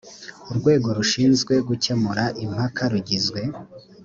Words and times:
urwego 0.51 0.87
rushinzwe 0.97 1.53
gucyemura 1.67 2.23
impaka 2.43 2.81
rugizwe 2.91 3.41